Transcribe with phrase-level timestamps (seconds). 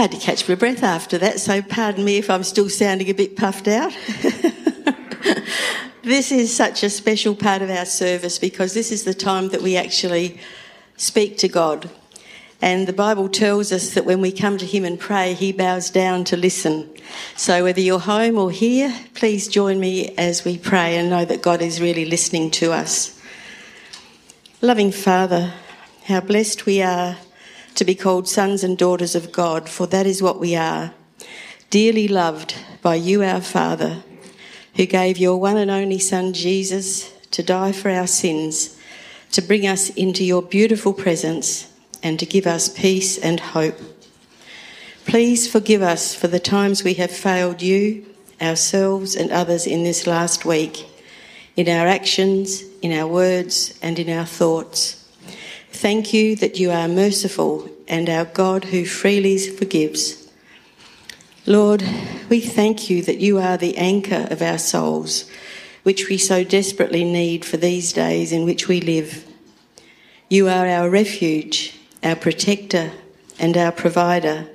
[0.00, 3.10] I had to catch my breath after that, so pardon me if I'm still sounding
[3.10, 3.92] a bit puffed out.
[6.02, 9.60] this is such a special part of our service because this is the time that
[9.60, 10.40] we actually
[10.96, 11.90] speak to God.
[12.62, 15.90] And the Bible tells us that when we come to Him and pray, He bows
[15.90, 16.88] down to listen.
[17.36, 21.42] So whether you're home or here, please join me as we pray and know that
[21.42, 23.20] God is really listening to us.
[24.62, 25.52] Loving Father,
[26.04, 27.18] how blessed we are
[27.74, 30.92] to be called sons and daughters of God, for that is what we are.
[31.70, 34.02] Dearly loved by you, our Father,
[34.74, 38.76] who gave your one and only Son, Jesus, to die for our sins,
[39.32, 41.72] to bring us into your beautiful presence,
[42.02, 43.78] and to give us peace and hope.
[45.06, 48.06] Please forgive us for the times we have failed you,
[48.40, 50.86] ourselves, and others in this last week,
[51.56, 54.99] in our actions, in our words, and in our thoughts.
[55.72, 60.28] Thank you that you are merciful and our God who freely forgives.
[61.46, 61.82] Lord,
[62.28, 65.30] we thank you that you are the anchor of our souls,
[65.82, 69.24] which we so desperately need for these days in which we live.
[70.28, 72.92] You are our refuge, our protector,
[73.38, 74.48] and our provider.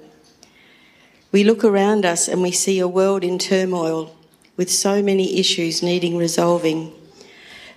[1.31, 4.15] We look around us and we see a world in turmoil
[4.57, 6.93] with so many issues needing resolving,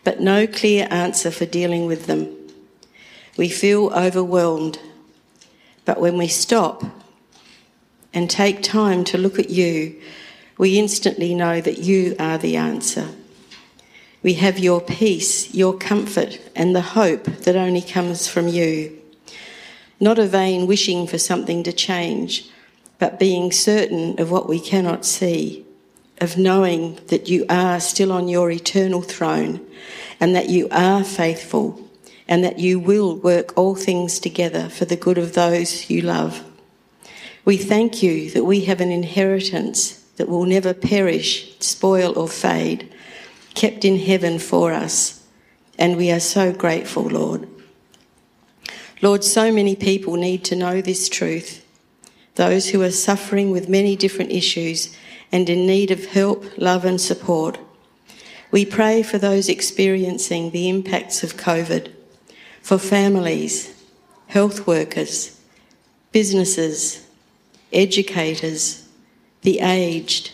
[0.05, 2.38] but no clear answer for dealing with them.
[3.39, 4.81] We feel overwhelmed.
[5.85, 6.83] But when we stop
[8.13, 9.95] and take time to look at you,
[10.59, 13.09] we instantly know that you are the answer.
[14.25, 18.99] We have your peace, your comfort, and the hope that only comes from you.
[20.01, 22.51] Not a vain wishing for something to change,
[22.99, 25.65] but being certain of what we cannot see,
[26.21, 29.65] of knowing that you are still on your eternal throne
[30.19, 31.88] and that you are faithful
[32.29, 36.45] and that you will work all things together for the good of those you love.
[37.45, 42.93] We thank you that we have an inheritance that will never perish, spoil, or fade,
[43.55, 45.25] kept in heaven for us,
[45.79, 47.49] and we are so grateful, Lord.
[49.01, 51.65] Lord, so many people need to know this truth.
[52.35, 54.95] Those who are suffering with many different issues
[55.33, 57.59] and in need of help, love, and support.
[58.51, 61.93] We pray for those experiencing the impacts of COVID
[62.69, 63.75] for families,
[64.27, 65.41] health workers,
[66.13, 67.03] businesses,
[67.73, 68.87] educators,
[69.41, 70.31] the aged,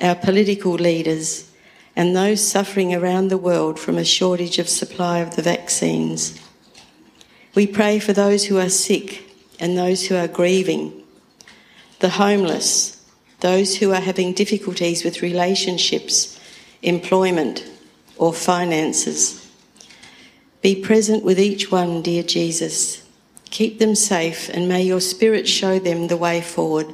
[0.00, 1.48] our political leaders,
[1.94, 6.40] and those suffering around the world from a shortage of supply of the vaccines.
[7.54, 9.22] We pray for those who are sick
[9.60, 11.04] and those who are grieving,
[12.00, 13.00] the homeless,
[13.38, 16.36] those who are having difficulties with relationships,
[16.82, 17.64] employment,
[18.16, 19.49] or finances.
[20.62, 23.02] Be present with each one, dear Jesus.
[23.46, 26.92] Keep them safe, and may your Spirit show them the way forward.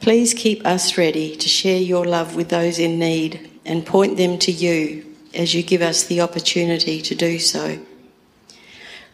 [0.00, 4.38] Please keep us ready to share your love with those in need and point them
[4.40, 7.78] to you as you give us the opportunity to do so.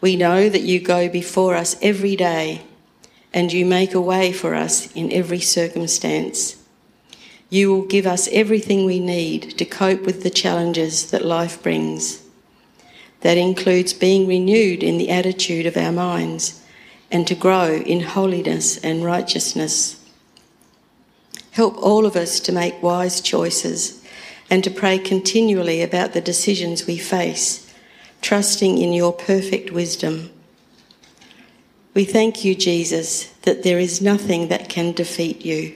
[0.01, 2.63] We know that you go before us every day
[3.33, 6.61] and you make a way for us in every circumstance.
[7.49, 12.24] You will give us everything we need to cope with the challenges that life brings.
[13.25, 16.61] That includes being renewed in the attitude of our minds
[17.09, 19.99] and to grow in holiness and righteousness.
[21.49, 24.05] Help all of us to make wise choices
[24.47, 27.73] and to pray continually about the decisions we face,
[28.21, 30.29] trusting in your perfect wisdom.
[31.95, 35.73] We thank you, Jesus, that there is nothing that can defeat you.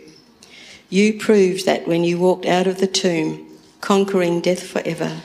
[0.91, 5.23] You proved that when you walked out of the tomb, conquering death forever.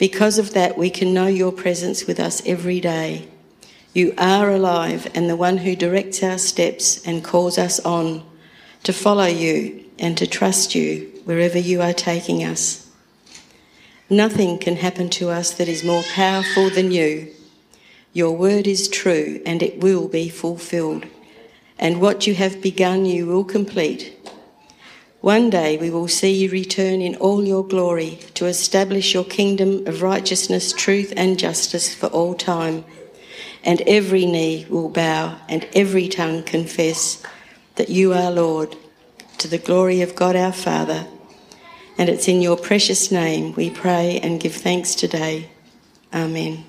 [0.00, 3.28] Because of that, we can know your presence with us every day.
[3.92, 8.24] You are alive and the one who directs our steps and calls us on
[8.84, 12.90] to follow you and to trust you wherever you are taking us.
[14.08, 17.34] Nothing can happen to us that is more powerful than you.
[18.14, 21.04] Your word is true and it will be fulfilled.
[21.78, 24.16] And what you have begun, you will complete.
[25.20, 29.86] One day we will see you return in all your glory to establish your kingdom
[29.86, 32.86] of righteousness, truth, and justice for all time.
[33.62, 37.22] And every knee will bow and every tongue confess
[37.74, 38.76] that you are Lord,
[39.36, 41.06] to the glory of God our Father.
[41.98, 45.50] And it's in your precious name we pray and give thanks today.
[46.14, 46.64] Amen.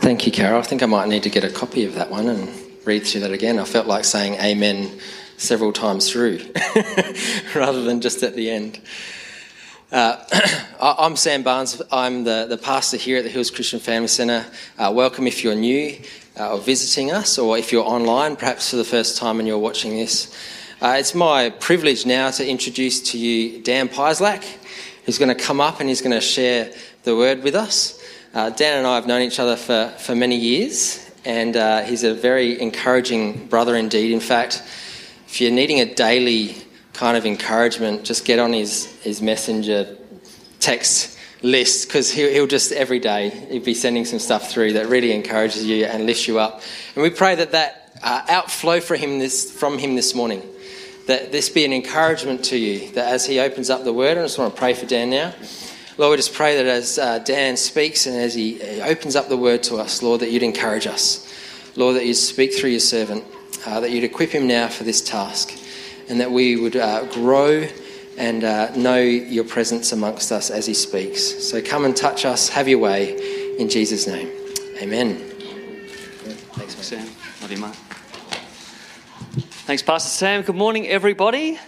[0.00, 0.58] Thank you, Carol.
[0.58, 2.50] I think I might need to get a copy of that one and
[2.84, 3.58] read through that again.
[3.58, 5.00] I felt like saying amen
[5.40, 6.38] several times through
[7.54, 8.78] rather than just at the end.
[9.90, 10.22] Uh,
[10.80, 11.80] I'm Sam Barnes.
[11.90, 14.44] I'm the, the pastor here at the Hills Christian Family Centre.
[14.78, 15.98] Uh, welcome if you're new.
[16.38, 19.58] uh, or visiting us, or if you're online, perhaps for the first time and you're
[19.58, 20.34] watching this,
[20.80, 24.44] uh, it's my privilege now to introduce to you Dan Pieslak,
[25.04, 26.72] who's going to come up and he's going to share
[27.02, 28.02] the word with us.
[28.32, 32.04] Uh, Dan and I have known each other for, for many years, and uh, he's
[32.04, 34.12] a very encouraging brother indeed.
[34.12, 34.62] In fact,
[35.30, 36.56] if you're needing a daily
[36.92, 39.96] kind of encouragement, just get on his, his messenger
[40.58, 44.88] text list because he'll, he'll just every day he'll be sending some stuff through that
[44.88, 46.62] really encourages you and lifts you up.
[46.96, 50.42] And we pray that that uh, outflow for him this, from him this morning,
[51.06, 54.22] that this be an encouragement to you, that as he opens up the word, I
[54.22, 55.32] just want to pray for Dan now.
[55.96, 59.28] Lord, we just pray that as uh, Dan speaks and as he, he opens up
[59.28, 61.32] the word to us, Lord, that you'd encourage us.
[61.76, 63.24] Lord, that you'd speak through your servant,
[63.66, 65.52] uh, that you'd equip him now for this task,
[66.08, 67.66] and that we would uh, grow
[68.18, 71.22] and uh, know your presence amongst us as he speaks.
[71.22, 74.28] So come and touch us, have your way, in Jesus' name.
[74.82, 75.16] Amen.
[76.52, 77.06] Thanks, Sam.
[77.40, 77.74] Love you, mate.
[79.66, 80.42] Thanks, Pastor Sam.
[80.42, 81.58] Good morning, everybody.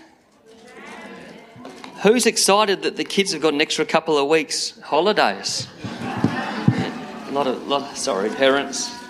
[2.02, 5.68] Who's excited that the kids have got an extra couple of weeks holidays?
[6.02, 9.01] A lot of, lot, sorry, parents.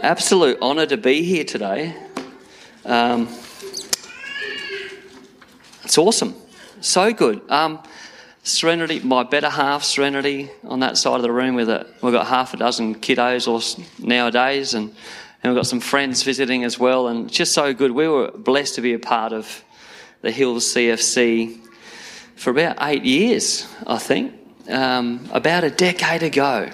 [0.00, 1.94] Absolute honour to be here today.
[2.84, 3.28] Um,
[5.82, 6.34] it's awesome.
[6.80, 7.48] So good.
[7.50, 7.82] Um,
[8.42, 11.86] Serenity, my better half, Serenity, on that side of the room with it.
[12.02, 14.90] We've got half a dozen kiddos or nowadays, and,
[15.42, 17.92] and we've got some friends visiting as well, and just so good.
[17.92, 19.64] We were blessed to be a part of
[20.20, 21.58] the Hills CFC
[22.36, 24.34] for about eight years, I think,
[24.68, 26.70] um, about a decade ago.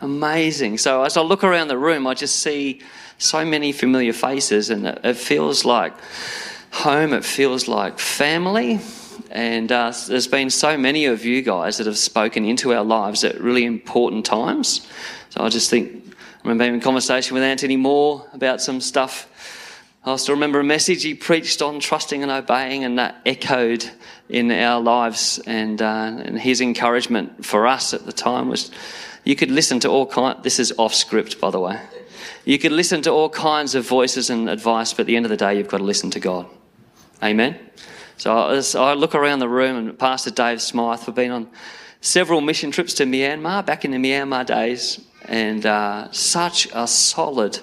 [0.00, 0.78] Amazing.
[0.78, 2.82] So as I look around the room, I just see
[3.18, 5.92] so many familiar faces, and it, feels like
[6.70, 8.78] home, it feels like family.
[9.30, 13.24] And uh, there's been so many of you guys that have spoken into our lives
[13.24, 14.86] at really important times.
[15.30, 19.26] So I just think, I remember having a conversation with Anthony Moore about some stuff.
[20.04, 23.90] I still remember a message he preached on trusting and obeying, and that echoed
[24.28, 25.40] in our lives.
[25.44, 28.70] And, uh, and his encouragement for us at the time was
[29.24, 30.42] you could listen to all kind.
[30.42, 31.80] This is off script, by the way.
[32.44, 35.30] You could listen to all kinds of voices and advice, but at the end of
[35.30, 36.46] the day, you've got to listen to God.
[37.22, 37.58] Amen.
[38.16, 41.48] So I look around the room, and Pastor Dave Smythe, we've been on
[42.00, 47.60] several mission trips to Myanmar back in the Myanmar days, and uh, such a solid,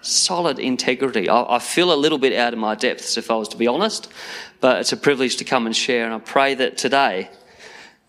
[0.00, 1.28] solid integrity.
[1.28, 3.66] I, I feel a little bit out of my depths, if I was to be
[3.66, 4.12] honest,
[4.60, 6.04] but it's a privilege to come and share.
[6.04, 7.30] And I pray that today,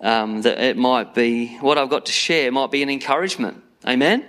[0.01, 3.63] um, that it might be what I've got to share might be an encouragement.
[3.87, 4.25] Amen.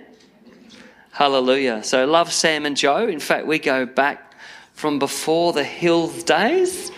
[1.11, 1.83] Hallelujah.
[1.83, 3.07] So love Sam and Joe.
[3.07, 4.33] In fact, we go back
[4.73, 6.91] from before the Hills days.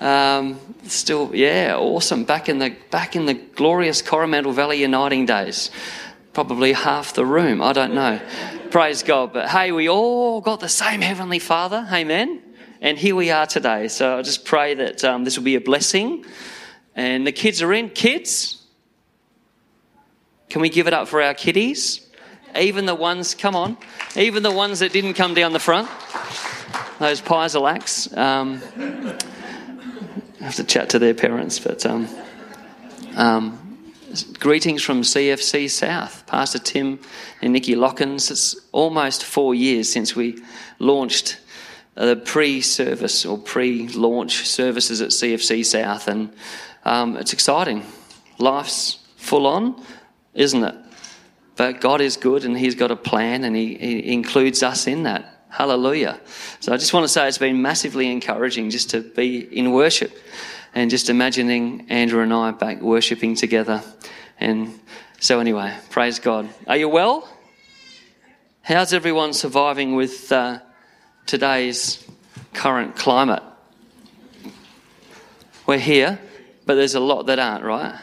[0.00, 2.24] Um, still, yeah, awesome.
[2.24, 5.70] Back in the back in the glorious Coromandel Valley Uniting days,
[6.34, 7.62] probably half the room.
[7.62, 8.20] I don't know.
[8.70, 9.32] Praise God.
[9.32, 11.86] But hey, we all got the same heavenly Father.
[11.90, 12.42] Amen.
[12.82, 13.88] And here we are today.
[13.88, 16.26] So I just pray that um, this will be a blessing.
[16.94, 17.90] And the kids are in.
[17.90, 18.62] Kids,
[20.48, 22.08] can we give it up for our kiddies?
[22.58, 23.76] Even the ones, come on,
[24.14, 25.88] even the ones that didn't come down the front
[26.98, 28.16] those Pieslaks.
[28.16, 28.62] Um,
[30.40, 32.08] I have to chat to their parents, but um,
[33.16, 33.78] um,
[34.38, 37.00] greetings from CFC South, Pastor Tim
[37.42, 38.30] and Nikki Lockins.
[38.30, 40.42] It's almost four years since we
[40.78, 41.38] launched
[41.94, 46.32] the pre-service or pre-launch services at CFC South, and
[46.84, 47.84] um, it's exciting.
[48.38, 49.82] Life's full on,
[50.34, 50.74] isn't it?
[51.56, 55.04] But God is good, and He's got a plan, and He, he includes us in
[55.04, 55.46] that.
[55.48, 56.20] Hallelujah.
[56.58, 60.12] So I just want to say it's been massively encouraging just to be in worship
[60.74, 63.80] and just imagining Andrew and I back worshipping together.
[64.40, 64.80] And
[65.20, 66.48] so, anyway, praise God.
[66.66, 67.28] Are you well?
[68.62, 70.58] How's everyone surviving with uh,
[71.26, 72.04] today's
[72.52, 73.42] current climate?
[75.66, 76.18] We're here,
[76.66, 77.98] but there's a lot that aren't, right?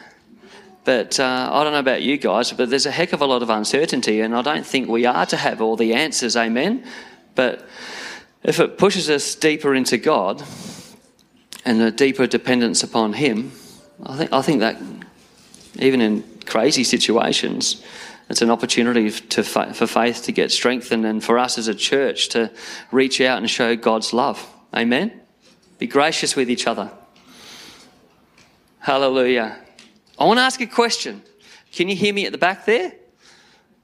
[0.84, 3.42] But uh, I don't know about you guys, but there's a heck of a lot
[3.42, 6.84] of uncertainty, and I don't think we are to have all the answers, amen?
[7.34, 7.66] But
[8.42, 10.42] if it pushes us deeper into God
[11.64, 13.52] and a deeper dependence upon Him,
[14.02, 14.76] I think, I think that
[15.78, 17.84] even in crazy situations,
[18.28, 22.30] it's an opportunity to, for faith to get strengthened and for us as a church
[22.30, 22.50] to
[22.90, 24.48] reach out and show God's love.
[24.74, 25.20] Amen?
[25.78, 26.90] Be gracious with each other.
[28.82, 29.56] Hallelujah.
[30.18, 31.22] I want to ask a question.
[31.70, 32.92] Can you hear me at the back there?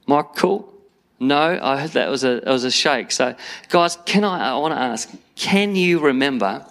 [0.05, 0.73] Mike, cool.
[1.21, 3.11] No, I heard that was a, it was a shake.
[3.11, 3.33] So,
[3.69, 6.65] guys, can I, I want to ask, can you remember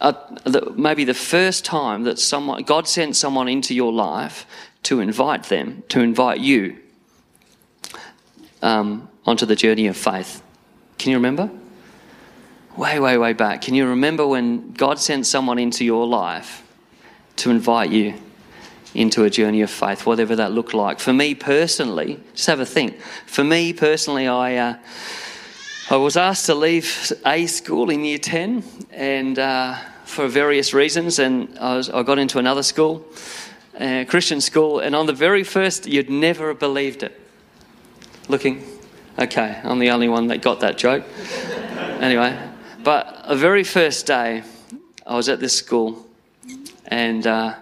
[0.00, 4.46] uh, the, maybe the first time that someone, God sent someone into your life
[4.84, 6.78] to invite them, to invite you
[8.62, 10.42] um, onto the journey of faith?
[10.96, 11.50] Can you remember?
[12.78, 13.62] Way, way, way back.
[13.62, 16.62] Can you remember when God sent someone into your life
[17.34, 18.14] to invite you
[18.94, 21.00] into a journey of faith, whatever that looked like?
[21.00, 23.00] For me personally, just have a think.
[23.26, 24.56] For me personally, I.
[24.56, 24.76] Uh,
[25.90, 31.18] I was asked to leave A school in year 10 and uh, for various reasons,
[31.18, 33.06] and I, was, I, got into another school,
[33.80, 37.18] a Christian school, and on the very first, you'd never have believed it.
[38.28, 38.66] Looking,
[39.18, 41.04] okay, I'm the only one that got that joke.
[42.00, 42.38] anyway,
[42.88, 44.42] but the very first day,
[45.06, 46.06] I was at this school,
[46.86, 47.54] and uh,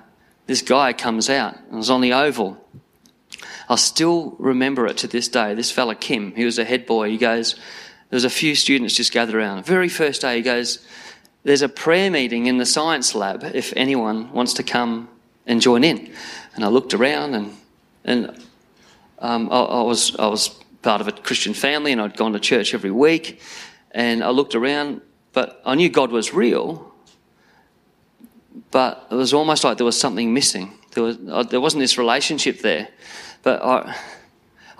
[0.47, 1.59] this guy comes out.
[1.73, 2.65] I was on the oval.
[3.69, 5.53] I still remember it to this day.
[5.55, 7.11] This fella, Kim, he was a head boy.
[7.11, 9.67] He goes, there was a few students just gathered around.
[9.67, 10.87] Very first day, he goes,
[11.43, 15.09] There's a prayer meeting in the science lab if anyone wants to come
[15.45, 16.09] and join in.
[16.55, 17.57] And I looked around and,
[18.05, 18.45] and
[19.19, 20.51] um, I, I, was, I was
[20.83, 23.41] part of a Christian family and I'd gone to church every week.
[23.91, 25.01] And I looked around,
[25.37, 26.95] but I knew God was real.
[28.71, 30.73] But it was almost like there was something missing.
[30.95, 32.89] There, was, uh, there wasn't this relationship there.
[33.43, 33.95] But I,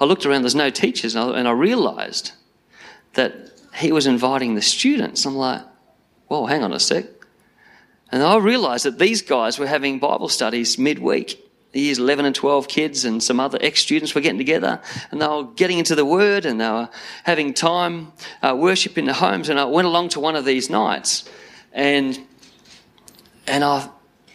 [0.01, 2.33] I looked around, there's no teachers, and I, and I realized
[3.13, 3.35] that
[3.75, 5.27] he was inviting the students.
[5.27, 5.61] I'm like,
[6.29, 7.05] whoa, hang on a sec.
[8.11, 11.39] And I realized that these guys were having Bible studies midweek.
[11.79, 14.81] Years 11 and 12 kids and some other ex students were getting together
[15.11, 16.89] and they were getting into the Word and they were
[17.25, 19.49] having time uh, worship in the homes.
[19.49, 21.29] And I went along to one of these nights
[21.73, 22.19] and,
[23.47, 23.89] and I,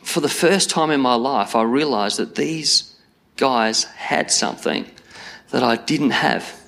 [0.04, 2.96] for the first time in my life, I realized that these
[3.38, 4.90] guys had something
[5.50, 6.60] that I didn't have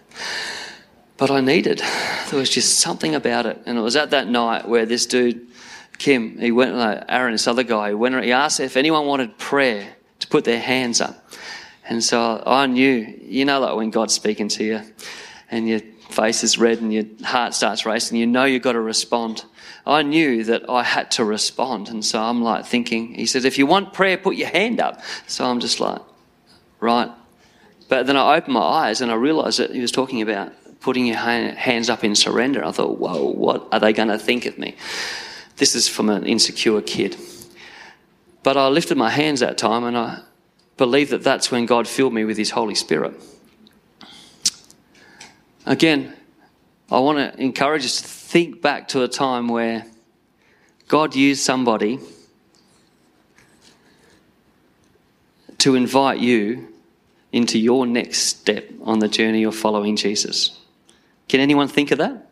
[1.17, 1.81] but I needed.
[2.29, 3.61] There was just something about it.
[3.65, 5.47] And it was at that night where this dude,
[5.97, 9.37] Kim, he went, uh, Aaron, this other guy, he, went, he asked if anyone wanted
[9.37, 9.95] prayer
[10.33, 11.29] put their hands up.
[11.87, 14.81] And so I knew, you know, like when God's speaking to you
[15.51, 18.81] and your face is red and your heart starts racing, you know you've got to
[18.81, 19.45] respond.
[19.85, 21.87] I knew that I had to respond.
[21.87, 25.01] And so I'm like thinking, he said, if you want prayer, put your hand up.
[25.27, 26.01] So I'm just like,
[26.79, 27.11] right.
[27.87, 31.05] But then I opened my eyes and I realized that he was talking about putting
[31.05, 32.65] your hands up in surrender.
[32.65, 34.77] I thought, whoa, what are they going to think of me?
[35.57, 37.17] This is from an insecure kid.
[38.43, 40.19] But I lifted my hands that time and I
[40.77, 43.13] believe that that's when God filled me with His Holy Spirit.
[45.65, 46.13] Again,
[46.91, 49.85] I want to encourage us to think back to a time where
[50.89, 51.99] God used somebody
[55.59, 56.67] to invite you
[57.31, 60.59] into your next step on the journey of following Jesus.
[61.29, 62.29] Can anyone think of that?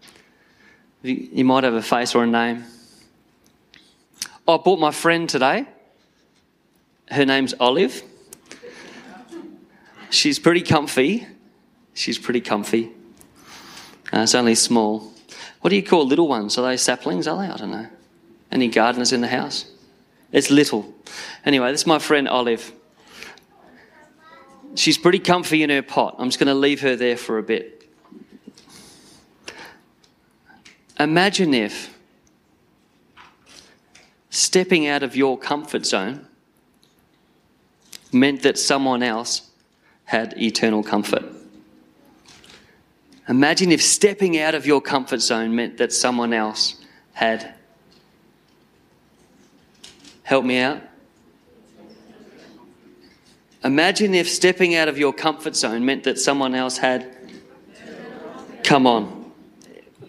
[1.01, 2.65] You might have a face or a name.
[4.47, 5.65] I bought my friend today.
[7.11, 8.03] Her name's Olive.
[10.09, 11.27] She's pretty comfy.
[11.93, 12.89] She's pretty comfy.
[14.13, 15.11] Uh, it's only small.
[15.59, 16.57] What do you call little ones?
[16.57, 17.27] Are they saplings?
[17.27, 17.51] Are they?
[17.51, 17.87] I don't know.
[18.49, 19.65] Any gardeners in the house?
[20.31, 20.93] It's little.
[21.45, 22.71] Anyway, this is my friend Olive.
[24.75, 26.15] She's pretty comfy in her pot.
[26.17, 27.89] I'm just going to leave her there for a bit.
[30.97, 31.97] Imagine if
[34.29, 36.27] stepping out of your comfort zone
[38.13, 39.49] meant that someone else
[40.05, 41.23] had eternal comfort.
[43.27, 46.75] Imagine if stepping out of your comfort zone meant that someone else
[47.13, 47.53] had.
[50.23, 50.81] Help me out.
[53.63, 57.15] Imagine if stepping out of your comfort zone meant that someone else had.
[58.63, 59.21] Come on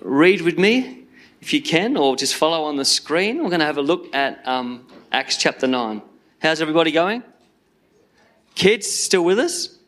[0.03, 1.05] read with me
[1.41, 3.39] if you can, or just follow on the screen.
[3.43, 6.03] We're going to have a look at um, Acts chapter 9.
[6.41, 7.23] How's everybody going?
[8.55, 9.79] Kids, still with us?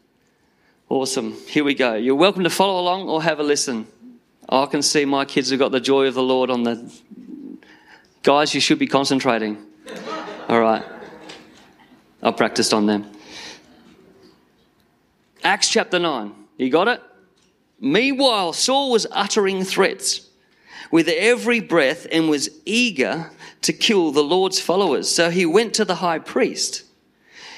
[0.89, 1.35] Awesome.
[1.47, 1.95] Here we go.
[1.95, 3.87] You're welcome to follow along or have a listen.
[4.49, 6.93] I can see my kids have got the joy of the Lord on the.
[8.23, 9.59] Guys, you should be concentrating.
[10.49, 10.85] All right.
[12.23, 13.11] I practiced on them.
[15.43, 16.33] Acts chapter 9.
[16.57, 17.03] You got it?
[17.81, 20.29] Meanwhile, Saul was uttering threats
[20.91, 23.31] with every breath and was eager
[23.63, 25.09] to kill the Lord's followers.
[25.09, 26.84] So he went to the high priest.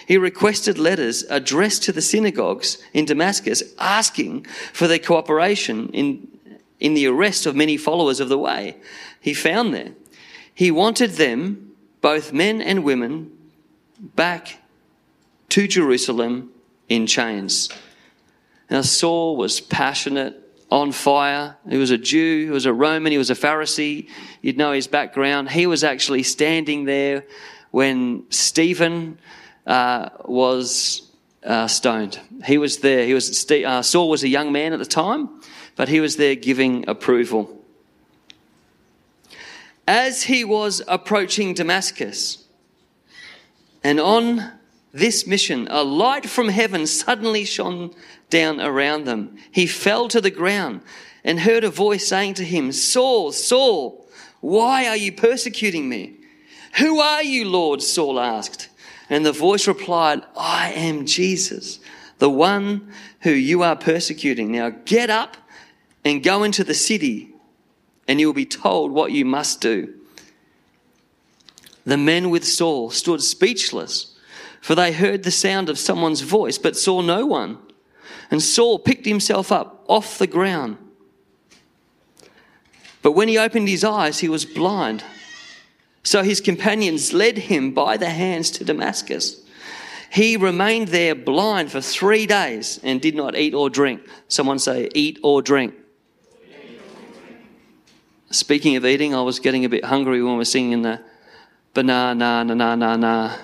[0.06, 6.28] He requested letters addressed to the synagogues in Damascus, asking for their cooperation in,
[6.80, 8.76] in the arrest of many followers of the way
[9.20, 9.92] he found there.
[10.54, 13.32] He wanted them, both men and women,
[13.98, 14.62] back
[15.50, 16.50] to Jerusalem
[16.88, 17.68] in chains.
[18.70, 21.56] Now, Saul was passionate, on fire.
[21.68, 24.08] He was a Jew, he was a Roman, he was a Pharisee.
[24.42, 25.50] You'd know his background.
[25.50, 27.24] He was actually standing there
[27.70, 29.18] when Stephen
[29.66, 31.10] uh, was
[31.44, 32.20] uh, stoned.
[32.44, 33.04] He was there.
[33.06, 35.28] He was uh, Saul was a young man at the time,
[35.76, 37.52] but he was there giving approval.
[39.88, 42.44] As he was approaching Damascus,
[43.84, 44.52] and on
[44.92, 47.94] this mission, a light from heaven suddenly shone
[48.30, 49.36] down around them.
[49.52, 50.80] He fell to the ground
[51.22, 54.08] and heard a voice saying to him, Saul, Saul,
[54.40, 56.16] why are you persecuting me?
[56.78, 57.82] Who are you, Lord?
[57.82, 58.68] Saul asked.
[59.08, 61.78] And the voice replied, I am Jesus,
[62.18, 64.52] the one who you are persecuting.
[64.52, 65.36] Now get up
[66.04, 67.30] and go into the city,
[68.08, 69.94] and you will be told what you must do.
[71.84, 74.16] The men with Saul stood speechless,
[74.60, 77.58] for they heard the sound of someone's voice, but saw no one.
[78.30, 80.78] And Saul picked himself up off the ground.
[83.02, 85.04] But when he opened his eyes, he was blind.
[86.06, 89.42] So his companions led him by the hands to Damascus.
[90.08, 94.02] He remained there blind for three days and did not eat or drink.
[94.28, 95.74] Someone say, eat or drink.
[98.30, 101.00] Speaking of eating, I was getting a bit hungry when we were singing the
[101.74, 103.36] banana, na na na na.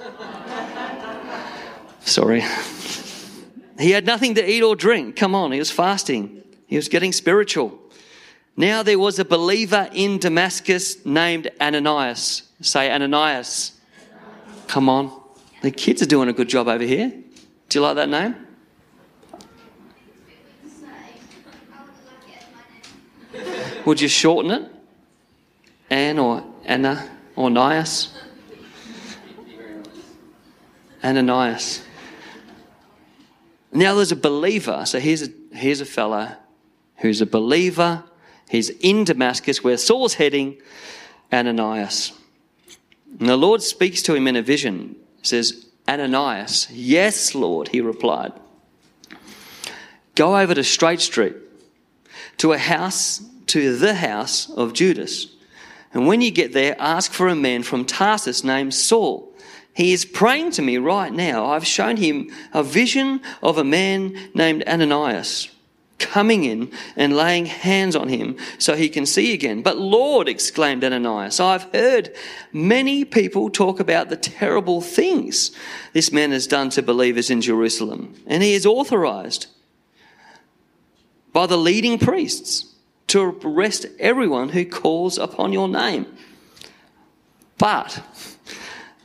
[2.05, 2.45] Sorry.
[3.81, 5.17] He had nothing to eat or drink.
[5.17, 6.45] Come on, he was fasting.
[6.69, 7.82] He was getting spiritual.
[8.57, 12.43] Now there was a believer in Damascus named Ananias.
[12.61, 13.73] Say Ananias.
[14.67, 15.21] Come on.
[15.63, 17.09] The kids are doing a good job over here.
[17.69, 18.37] Do you like that name?
[23.85, 24.71] Would you shorten it?
[25.91, 28.17] Anne or Anna or Nias?
[31.03, 31.83] Ananias.
[33.73, 34.85] Now there's a believer.
[34.87, 36.39] So here's a, here's a fella
[36.99, 38.05] who's a believer
[38.53, 40.59] He's in Damascus where Saul's heading,
[41.33, 42.13] Ananias.
[43.19, 44.95] And the Lord speaks to him in a vision.
[45.23, 48.35] Says, Ananias, yes, Lord, he replied.
[50.17, 51.35] Go over to Straight Street,
[52.37, 55.29] to a house, to the house of Judas.
[55.95, 59.33] And when you get there, ask for a man from Tarsus named Saul.
[59.73, 61.47] He is praying to me right now.
[61.47, 65.49] I've shown him a vision of a man named Ananias
[66.03, 69.63] coming in and laying hands on him so he can see again.
[69.63, 72.15] But Lord, exclaimed Ananias, I've heard
[72.53, 75.53] many people talk about the terrible things
[75.93, 78.15] this man has done to believers in Jerusalem.
[78.27, 79.47] And he is authorized
[81.33, 82.75] by the leading priests
[83.09, 86.07] to arrest everyone who calls upon your name.
[87.59, 88.03] But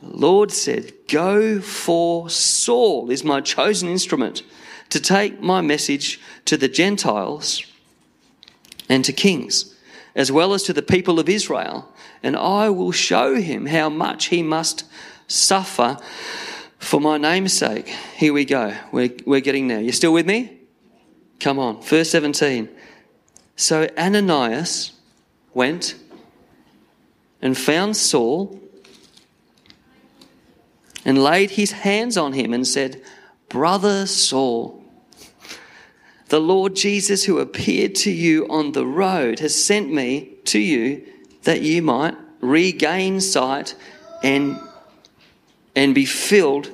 [0.02, 4.42] Lord said, Go for Saul is my chosen instrument
[4.90, 7.62] to take my message to the Gentiles
[8.88, 9.74] and to kings,
[10.14, 14.26] as well as to the people of Israel, and I will show him how much
[14.26, 14.84] he must
[15.26, 15.98] suffer
[16.78, 17.88] for my name's sake.
[18.16, 18.74] Here we go.
[18.92, 19.80] We're, we're getting there.
[19.80, 20.58] You still with me?
[21.40, 21.82] Come on.
[21.82, 22.68] Verse 17.
[23.56, 24.92] So Ananias
[25.54, 25.96] went
[27.42, 28.60] and found Saul
[31.04, 33.02] and laid his hands on him and said,
[33.48, 34.77] Brother Saul,
[36.28, 41.06] the Lord Jesus, who appeared to you on the road, has sent me to you
[41.44, 43.74] that you might regain sight
[44.22, 44.60] and,
[45.74, 46.70] and be filled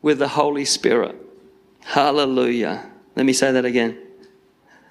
[0.00, 1.16] with the Holy Spirit.
[1.80, 2.90] Hallelujah.
[3.14, 3.98] Let me say that again.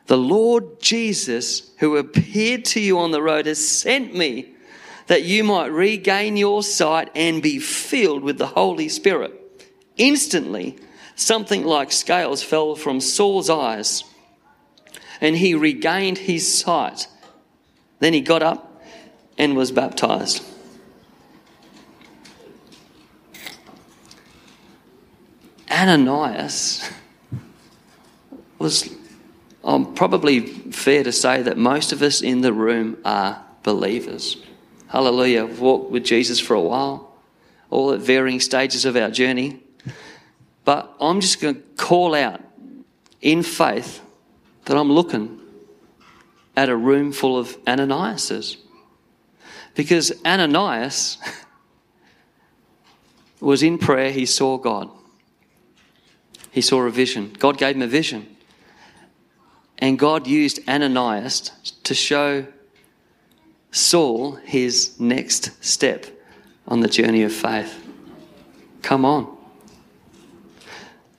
[0.07, 4.53] The Lord Jesus, who appeared to you on the road, has sent me
[5.07, 9.33] that you might regain your sight and be filled with the Holy Spirit.
[9.97, 10.77] Instantly,
[11.21, 14.03] something like scales fell from Saul's eyes,
[15.19, 17.07] and he regained his sight.
[17.99, 18.81] Then he got up
[19.37, 20.43] and was baptized.
[25.69, 26.89] Ananias
[28.59, 28.93] was
[29.63, 34.37] um, probably fair to say that most of us in the room are believers.
[34.87, 35.45] Hallelujah.
[35.45, 37.15] Walked with Jesus for a while,
[37.69, 39.63] all at varying stages of our journey.
[40.71, 42.39] But I'm just going to call out
[43.19, 44.01] in faith
[44.63, 45.37] that I'm looking
[46.55, 48.55] at a room full of Ananiases.
[49.75, 51.17] Because Ananias
[53.41, 54.89] was in prayer, he saw God.
[56.51, 57.35] He saw a vision.
[57.37, 58.33] God gave him a vision.
[59.77, 61.51] And God used Ananias
[61.83, 62.47] to show
[63.71, 66.05] Saul his next step
[66.65, 67.77] on the journey of faith.
[68.81, 69.40] Come on.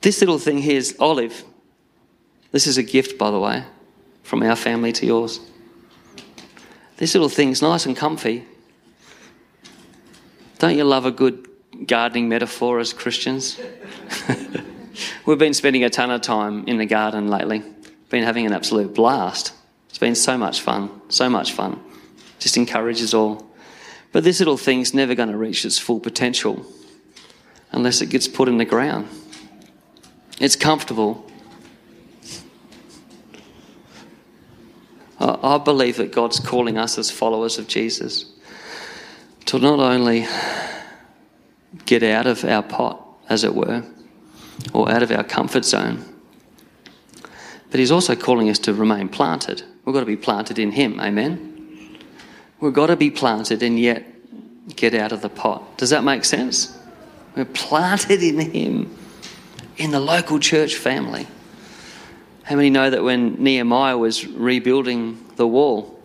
[0.03, 1.45] This little thing here is olive.
[2.51, 3.65] This is a gift, by the way,
[4.25, 5.41] from our family to yours.
[6.97, 8.45] This little thing is nice and comfy.
[10.59, 11.49] Don't you love a good
[11.87, 13.61] gardening metaphor as Christians?
[15.27, 17.63] We've been spending a ton of time in the garden lately.
[18.09, 19.53] Been having an absolute blast.
[19.89, 21.81] It's been so much fun, so much fun.
[22.41, 23.49] Just encourages all.
[24.11, 26.67] But this little thing's never going to reach its full potential
[27.71, 29.09] unless it gets put in the ground.
[30.41, 31.27] It's comfortable.
[35.21, 38.27] I believe that God's calling us as followers of Jesus
[39.47, 40.27] to not only
[41.87, 43.85] get out of our pot, as it were,
[44.73, 46.05] or out of our comfort zone,
[47.71, 49.63] but He's also calling us to remain planted.
[49.85, 51.01] We've got to be planted in Him.
[51.01, 51.99] Amen?
[52.61, 54.05] We've got to be planted and yet
[54.77, 55.79] get out of the pot.
[55.79, 56.79] Does that make sense?
[57.37, 58.97] We're planted in Him,
[59.83, 61.27] in the local church family.
[62.45, 66.01] How many know that when Nehemiah was rebuilding the wall,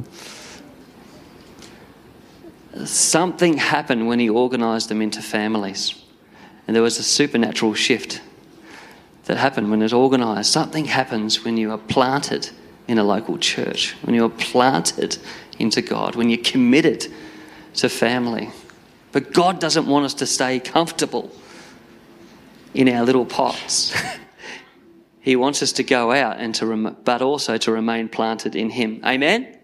[2.86, 5.94] something happened when he organized them into families.
[6.66, 8.20] And there was a supernatural shift
[9.26, 10.52] that happened when it's organized.
[10.52, 12.50] Something happens when you are planted
[12.88, 15.18] in a local church, when you are planted
[15.60, 17.08] into God, when you're committed
[17.76, 18.50] to family.
[19.12, 21.32] But God doesn't want us to stay comfortable
[22.78, 23.94] in our little pots.
[25.20, 28.70] he wants us to go out and to, rem- but also to remain planted in
[28.70, 29.02] Him.
[29.04, 29.58] Amen.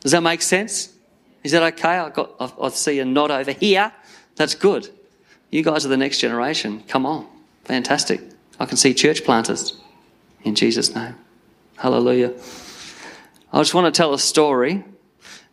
[0.00, 0.92] Does that make sense?
[1.44, 1.98] Is that okay?
[1.98, 3.92] I got, I, see a nod over here.
[4.36, 4.88] That's good.
[5.50, 6.82] You guys are the next generation.
[6.88, 7.26] Come on.
[7.64, 8.22] Fantastic.
[8.58, 9.78] I can see church planters
[10.42, 11.16] in Jesus' name.
[11.76, 12.32] Hallelujah.
[13.52, 14.82] I just want to tell a story.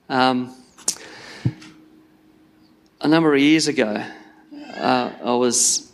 [0.07, 0.55] Um,
[3.01, 4.01] a number of years ago,
[4.77, 5.86] uh, I was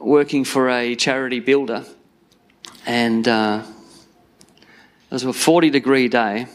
[0.00, 1.84] working for a charity builder,
[2.86, 3.62] and uh,
[5.10, 6.46] it was a 40 degree day,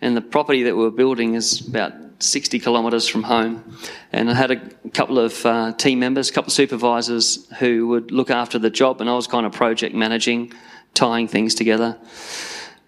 [0.00, 3.76] and the property that we were building is about 60 kilometres from home.
[4.12, 8.10] And I had a couple of uh, team members, a couple of supervisors who would
[8.10, 10.52] look after the job, and I was kind of project managing,
[10.94, 11.98] tying things together.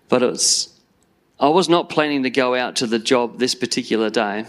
[0.09, 0.75] But it's,
[1.39, 4.47] I was not planning to go out to the job this particular day.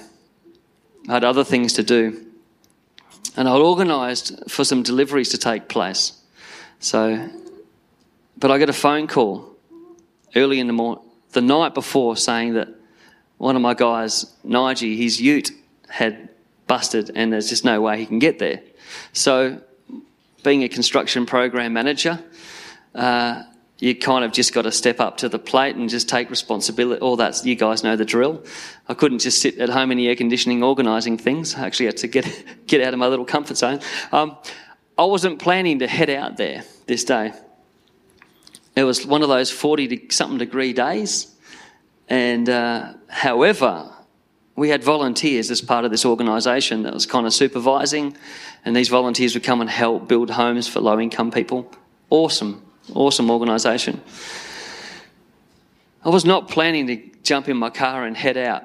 [1.08, 2.26] I had other things to do.
[3.36, 6.14] And I'd organised for some deliveries to take place.
[6.80, 7.30] So,
[8.38, 9.56] but I got a phone call
[10.36, 12.70] early in the morning, the night before, saying that
[13.38, 15.52] one of my guys, Nige, his ute
[15.90, 16.30] had
[16.68, 18.62] busted and there's just no way he can get there.
[19.14, 19.62] So,
[20.44, 22.20] being a construction program manager,
[22.96, 23.44] uh,
[23.80, 27.00] you kind of just got to step up to the plate and just take responsibility.
[27.02, 28.44] All that, you guys know the drill.
[28.88, 31.56] I couldn't just sit at home in the air conditioning organising things.
[31.56, 32.28] I actually had to get,
[32.68, 33.80] get out of my little comfort zone.
[34.12, 34.38] Um,
[34.98, 37.32] I wasn't planning to head out there this day.
[38.76, 41.34] It was one of those 40 something degree days.
[42.10, 43.94] And uh, however,
[44.56, 48.18] we had volunteers as part of this organisation that was kind of supervising,
[48.66, 51.72] and these volunteers would come and help build homes for low income people.
[52.10, 52.62] Awesome,
[52.94, 54.02] awesome organisation.
[56.04, 58.64] I was not planning to jump in my car and head out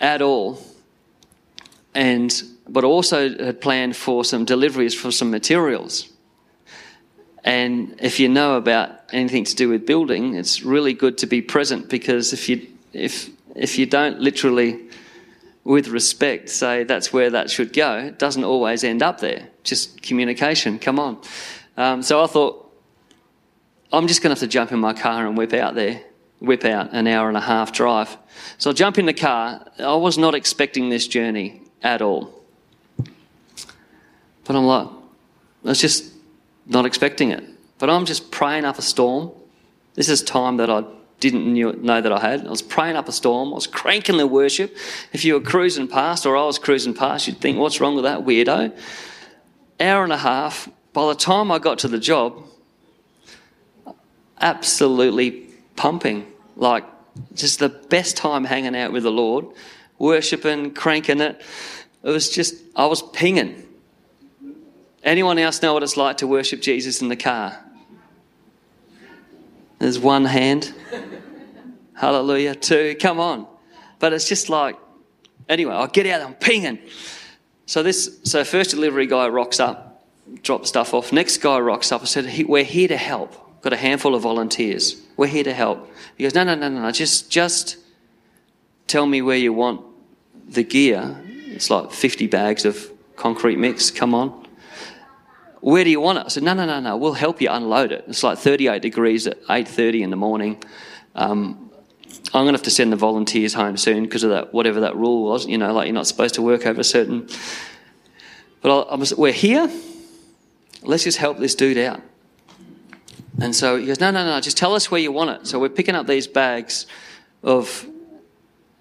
[0.00, 0.62] at all,
[1.94, 6.08] and but also had planned for some deliveries for some materials.
[7.44, 11.42] And if you know about anything to do with building, it's really good to be
[11.42, 14.80] present because if you if if you don't literally
[15.64, 19.48] with respect say that's where that should go, it doesn't always end up there.
[19.64, 21.20] Just communication, come on.
[21.76, 22.61] Um, so I thought,
[23.92, 26.02] I'm just going to have to jump in my car and whip out there,
[26.40, 28.16] whip out an hour and a half drive.
[28.58, 29.66] So I jump in the car.
[29.78, 32.32] I was not expecting this journey at all.
[34.44, 36.12] But I'm like, I was just
[36.66, 37.44] not expecting it.
[37.78, 39.30] But I'm just praying up a storm.
[39.94, 40.84] This is time that I
[41.20, 42.46] didn't know that I had.
[42.46, 43.50] I was praying up a storm.
[43.50, 44.76] I was cranking the worship.
[45.12, 48.04] If you were cruising past or I was cruising past, you'd think, what's wrong with
[48.04, 48.76] that weirdo?
[49.78, 50.68] Hour and a half.
[50.92, 52.42] By the time I got to the job,
[54.42, 56.26] absolutely pumping.
[56.56, 56.84] Like,
[57.34, 59.46] just the best time hanging out with the Lord,
[59.98, 61.40] worshiping, cranking it.
[62.02, 63.66] It was just, I was pinging.
[65.04, 67.58] Anyone else know what it's like to worship Jesus in the car?
[69.78, 70.72] There's one hand.
[71.94, 72.54] Hallelujah.
[72.54, 72.96] Two.
[73.00, 73.46] Come on.
[73.98, 74.76] But it's just like,
[75.48, 76.78] anyway, I get out, I'm pinging.
[77.66, 80.04] So this, so first delivery guy rocks up,
[80.42, 81.12] drops stuff off.
[81.12, 82.02] Next guy rocks up.
[82.02, 83.34] I said, we're here to help.
[83.62, 85.00] Got a handful of volunteers.
[85.16, 85.88] We're here to help.
[86.16, 86.90] He goes, no, no, no, no, no.
[86.90, 87.78] Just, just
[88.86, 89.82] tell me where you want
[90.48, 91.16] the gear.
[91.26, 93.90] It's like 50 bags of concrete mix.
[93.90, 94.42] Come on
[95.62, 96.24] where do you want it?
[96.26, 98.04] I said, no, no, no, no, we'll help you unload it.
[98.08, 100.62] It's like 38 degrees at 8.30 in the morning.
[101.14, 101.70] Um,
[102.34, 104.96] I'm going to have to send the volunteers home soon because of that, whatever that
[104.96, 105.46] rule was.
[105.46, 107.28] You know, like you're not supposed to work over certain.
[108.60, 109.70] But I, I was, we're here.
[110.82, 112.02] let's just help this dude out.
[113.40, 115.46] And so he goes, no, no, no, just tell us where you want it.
[115.46, 116.86] So we're picking up these bags
[117.42, 117.86] of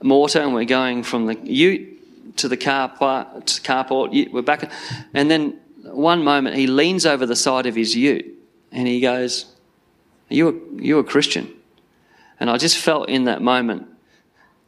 [0.02, 4.32] mortar and we're going from the ute to the car to carport.
[4.32, 4.72] We're back.
[5.14, 8.26] And then one moment he leans over the side of his ute
[8.72, 9.46] and he goes,
[10.30, 11.54] are you a, you a Christian?
[12.40, 13.88] And I just felt in that moment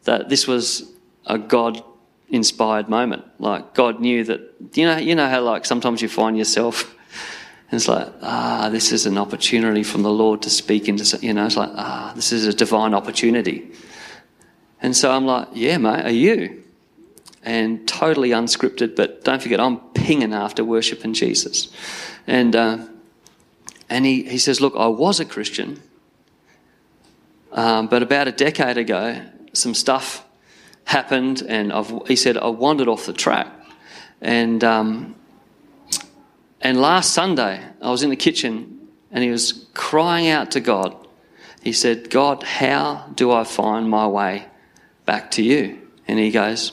[0.03, 0.91] that this was
[1.25, 1.83] a God
[2.29, 3.25] inspired moment.
[3.39, 4.41] Like God knew that,
[4.73, 6.95] you know, you know how like sometimes you find yourself
[7.75, 11.45] it's like, ah, this is an opportunity from the Lord to speak into, you know,
[11.45, 13.71] it's like, ah, this is a divine opportunity.
[14.81, 16.63] And so I'm like, yeah, mate, are you?
[17.43, 21.69] And totally unscripted, but don't forget, I'm pinging after worshiping Jesus.
[22.27, 22.77] And, uh,
[23.89, 25.81] and he, he says, look, I was a Christian,
[27.53, 29.21] um, but about a decade ago,
[29.53, 30.25] some stuff
[30.85, 33.47] happened, and I've, he said, I wandered off the track.
[34.21, 35.15] And, um,
[36.63, 40.95] and last Sunday, I was in the kitchen and he was crying out to God.
[41.61, 44.45] He said, God, how do I find my way
[45.05, 45.79] back to you?
[46.07, 46.71] And he goes,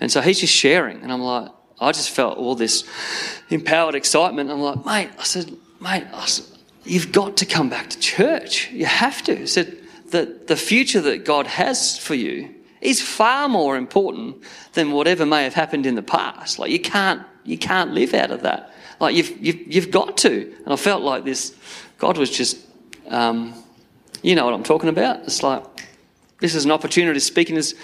[0.00, 1.02] and so he's just sharing.
[1.02, 1.50] And I'm like,
[1.80, 2.88] I just felt all this
[3.50, 4.50] empowered excitement.
[4.50, 6.46] I'm like, mate, I said, mate, I said,
[6.84, 8.70] you've got to come back to church.
[8.70, 9.42] You have to.
[9.42, 9.76] I said,
[10.10, 14.42] the, the future that God has for you is far more important
[14.74, 16.58] than whatever may have happened in the past.
[16.58, 18.67] Like you can't, you can't live out of that.
[19.00, 20.54] Like you've, you've, you've got to.
[20.64, 21.54] And I felt like this,
[21.98, 22.58] God was just,
[23.08, 23.54] um,
[24.22, 25.20] you know what I'm talking about.
[25.20, 25.62] It's like,
[26.40, 27.74] this is an opportunity to speak in this.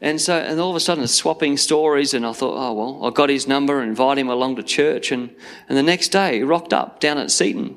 [0.00, 2.14] And so, and all of a sudden, swapping stories.
[2.14, 5.10] And I thought, oh, well, I got his number and invited him along to church.
[5.10, 5.34] And,
[5.68, 7.76] and the next day, he rocked up down at Seaton.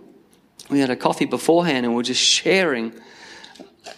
[0.69, 2.93] We had a coffee beforehand and we we're just sharing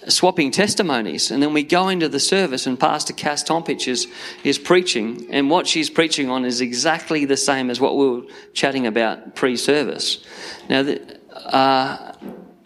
[0.08, 1.32] swapping testimonies.
[1.32, 4.08] And then we go into the service, and Pastor Cass Tompich is,
[4.44, 8.22] is preaching, and what she's preaching on is exactly the same as what we were
[8.54, 10.24] chatting about pre service.
[10.70, 10.96] Now,
[11.34, 12.14] uh,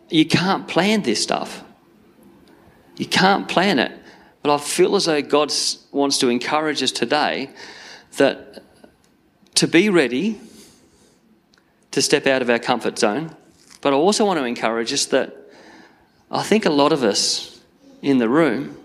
[0.09, 1.63] you can't plan this stuff.
[2.97, 3.91] You can't plan it.
[4.41, 5.51] But I feel as though God
[5.91, 7.49] wants to encourage us today
[8.17, 8.63] that
[9.55, 10.39] to be ready
[11.91, 13.35] to step out of our comfort zone.
[13.81, 15.36] But I also want to encourage us that
[16.29, 17.61] I think a lot of us
[18.01, 18.77] in the room,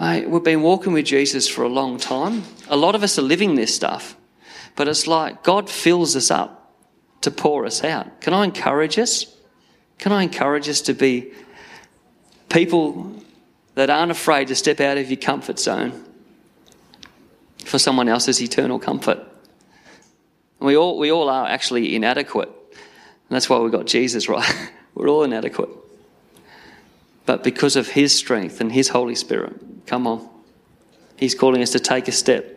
[0.00, 2.42] mate, we've been walking with Jesus for a long time.
[2.68, 4.16] A lot of us are living this stuff,
[4.74, 6.74] but it's like God fills us up
[7.20, 8.20] to pour us out.
[8.20, 9.26] Can I encourage us?
[9.98, 11.32] Can I encourage us to be
[12.48, 13.14] people
[13.76, 16.04] that aren't afraid to step out of your comfort zone
[17.64, 19.20] for someone else's eternal comfort?
[20.58, 22.48] We all, we all are actually inadequate.
[22.48, 24.70] And that's why we've got Jesus, right?
[24.94, 25.70] We're all inadequate
[27.26, 29.86] but because of His strength and His Holy Spirit.
[29.86, 30.28] Come on.
[31.16, 32.56] He's calling us to take a step.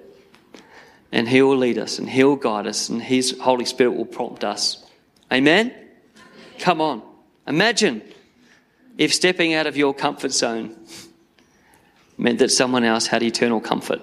[1.11, 4.43] And He will lead us and He'll guide us, and His Holy Spirit will prompt
[4.43, 4.83] us.
[5.31, 5.73] Amen?
[6.59, 7.01] Come on.
[7.45, 8.01] Imagine
[8.97, 10.75] if stepping out of your comfort zone
[12.17, 14.01] meant that someone else had eternal comfort.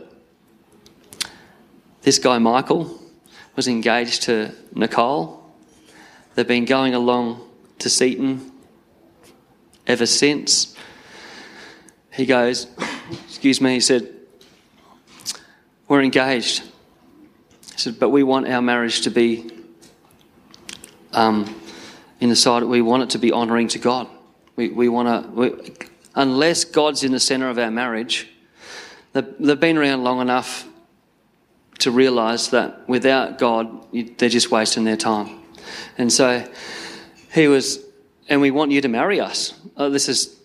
[2.03, 3.01] This guy, Michael,
[3.57, 5.45] was engaged to Nicole.
[6.35, 7.47] They've been going along
[7.79, 8.50] to Seaton
[9.91, 10.75] ever since.
[12.13, 12.67] He goes,
[13.29, 14.09] Excuse me, he said,
[15.89, 16.63] We're engaged.
[17.73, 19.51] He said, But we want our marriage to be
[21.13, 21.61] um,
[22.21, 24.09] in the side, we want it to be honouring to God.
[24.57, 28.29] We, we want to, unless God's in the centre of our marriage,
[29.13, 30.67] they've been around long enough
[31.79, 33.87] to realise that without God,
[34.19, 35.41] they're just wasting their time.
[35.97, 36.47] And so
[37.33, 37.83] he was
[38.31, 39.53] and we want you to marry us.
[39.77, 40.41] Uh, this is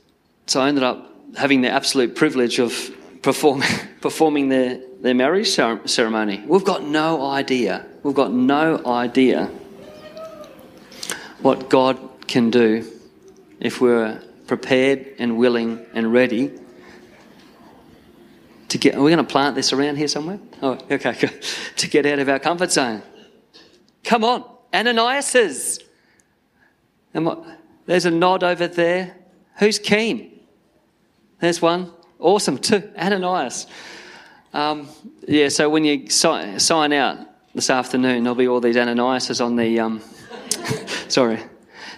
[0.47, 3.63] so I ended up having the absolute privilege of perform,
[4.01, 6.43] performing their, their marriage ceremony.
[6.45, 7.85] We've got no idea.
[8.03, 9.45] We've got no idea
[11.41, 12.91] what God can do
[13.59, 16.51] if we're prepared and willing and ready
[18.69, 18.95] to get.
[18.95, 20.39] Are we going to plant this around here somewhere?
[20.61, 21.41] Oh, okay, good.
[21.77, 23.01] To get out of our comfort zone.
[24.03, 24.43] Come on,
[24.73, 25.79] Ananias.
[27.15, 29.15] Am I, there's a nod over there.
[29.57, 30.39] Who's keen?
[31.39, 31.91] There's one.
[32.19, 32.57] Awesome.
[32.57, 32.91] Two.
[32.97, 33.67] Ananias.
[34.53, 34.87] Um,
[35.27, 37.19] yeah, so when you si- sign out
[37.53, 39.79] this afternoon, there'll be all these Ananiases on the.
[39.79, 40.01] Um,
[41.07, 41.39] sorry.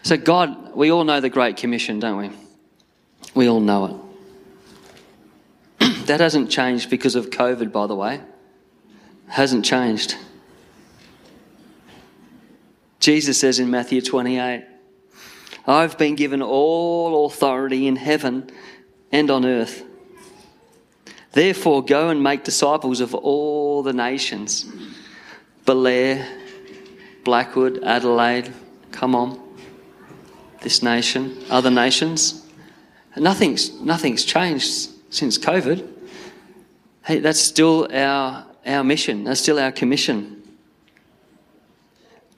[0.04, 2.32] So, God, we all know the Great Commission, don't we?
[3.36, 4.08] We all know
[5.80, 5.95] it.
[6.08, 8.21] that hasn't changed because of COVID, by the way.
[9.28, 10.15] Hasn't changed.
[13.00, 14.65] Jesus says in Matthew 28,
[15.68, 18.50] I've been given all authority in heaven
[19.12, 19.84] and on earth.
[21.34, 24.66] Therefore, go and make disciples of all the nations.
[25.66, 26.26] Belair,
[27.26, 28.54] Blackwood, Adelaide,
[28.92, 29.40] come on.
[30.62, 32.46] This nation, other nations.
[33.18, 35.86] Nothing's, nothing's changed since COVID.
[37.04, 40.37] Hey, that's still our, our mission, that's still our commission.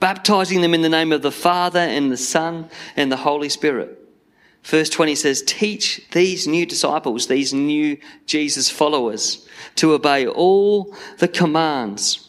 [0.00, 3.98] Baptizing them in the name of the Father and the Son and the Holy Spirit.
[4.62, 11.28] Verse 20 says, Teach these new disciples, these new Jesus followers, to obey all the
[11.28, 12.28] commands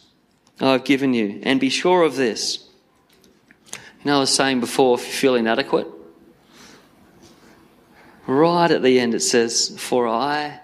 [0.60, 1.40] I've given you.
[1.42, 2.68] And be sure of this.
[3.72, 5.88] You know, I was saying before, if you feel inadequate,
[8.26, 10.60] right at the end it says, For I,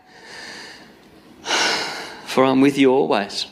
[2.27, 3.47] for I'm with you always.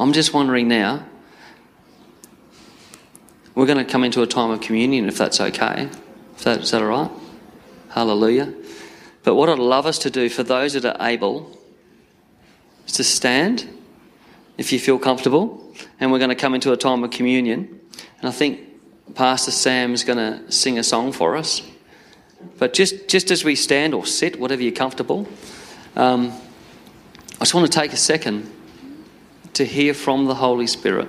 [0.00, 1.04] I'm just wondering now,
[3.56, 5.90] we're going to come into a time of communion if that's okay.
[6.36, 7.10] Is that, is that all right?
[7.88, 8.54] Hallelujah.
[9.24, 11.58] But what I'd love us to do for those that are able
[12.86, 13.68] is to stand
[14.56, 15.74] if you feel comfortable.
[15.98, 17.80] And we're going to come into a time of communion.
[18.20, 18.60] And I think
[19.16, 21.62] Pastor Sam's going to sing a song for us.
[22.58, 25.26] But just, just as we stand or sit, whatever you're comfortable,
[25.96, 26.32] um,
[27.34, 28.48] I just want to take a second
[29.54, 31.08] to hear from the Holy Spirit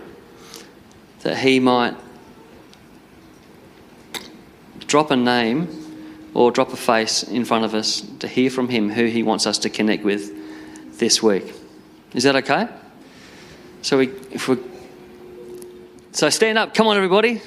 [1.21, 1.95] that He might
[4.87, 5.67] drop a name
[6.33, 9.45] or drop a face in front of us to hear from Him who He wants
[9.45, 11.53] us to connect with this week.
[12.13, 12.67] Is that okay?
[13.81, 14.57] So we, if we,
[16.11, 16.73] so stand up.
[16.73, 17.41] Come on, everybody.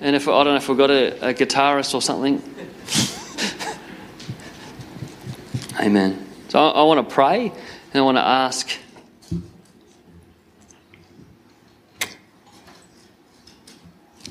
[0.00, 2.42] And if I don't know if we've got a, a guitarist or something.
[5.80, 6.26] Amen.
[6.48, 8.70] So I, I want to pray and I want to ask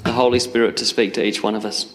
[0.04, 1.94] the Holy Spirit to speak to each one of us.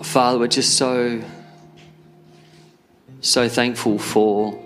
[0.00, 1.22] Father, we're just so,
[3.20, 4.58] so thankful for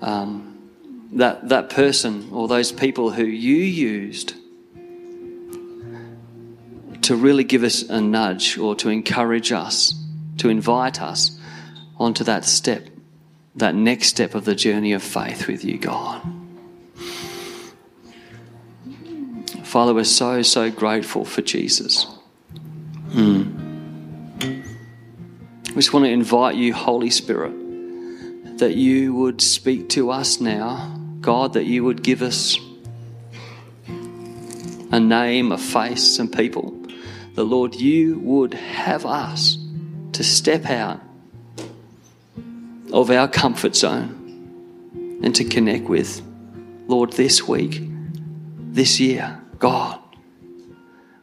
[0.00, 0.70] um,
[1.10, 4.34] that, that person or those people who you used
[7.06, 9.94] to really give us a nudge or to encourage us,
[10.38, 11.38] to invite us
[11.98, 12.88] onto that step,
[13.54, 16.20] that next step of the journey of faith with you, God.
[19.62, 22.08] Father, we're so, so grateful for Jesus.
[23.10, 23.54] Mm.
[25.68, 30.92] We just want to invite you, Holy Spirit, that you would speak to us now.
[31.20, 32.58] God, that you would give us
[33.86, 36.76] a name, a face, and people
[37.36, 39.58] the Lord, you would have us
[40.12, 41.02] to step out
[42.90, 46.22] of our comfort zone and to connect with,
[46.88, 47.82] Lord, this week,
[48.58, 50.00] this year, God.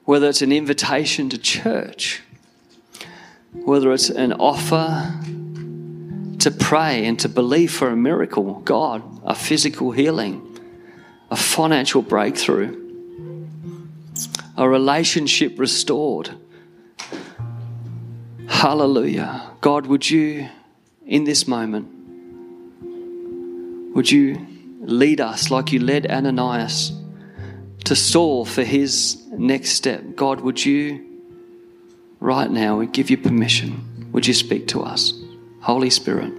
[0.05, 2.21] Whether it's an invitation to church,
[3.51, 5.19] whether it's an offer
[6.37, 10.59] to pray and to believe for a miracle, God, a physical healing,
[11.31, 12.82] a financial breakthrough
[14.57, 16.31] a relationship restored.
[18.47, 19.51] Hallelujah.
[19.61, 20.49] God, would you,
[21.05, 21.87] in this moment,
[23.95, 24.45] would you
[24.81, 26.91] lead us like you led Ananias
[27.85, 30.15] to Saul for his next step?
[30.15, 31.03] God, would you,
[32.19, 35.13] right now, we give you permission, would you speak to us?
[35.61, 36.33] Holy Spirit,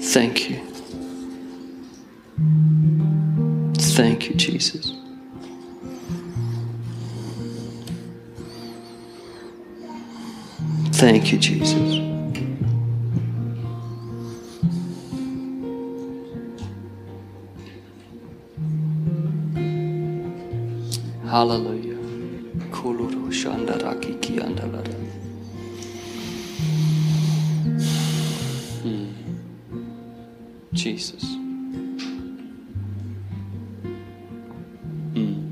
[0.00, 0.60] thank you.
[3.76, 4.99] Thank you, Jesus.
[11.00, 11.96] Thank you, Jesus.
[21.24, 21.96] Hallelujah.
[28.82, 29.12] Hmm.
[30.74, 31.24] Jesus.
[35.14, 35.48] Hmm.